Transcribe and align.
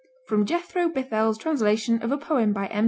FROM 0.25 0.47
JETHRO 0.47 0.89
BITHELL'S 0.89 1.37
TRANSLATION 1.37 2.01
OF 2.01 2.11
A 2.11 2.17
POEM 2.17 2.53
BY 2.53 2.65
M. 2.65 2.79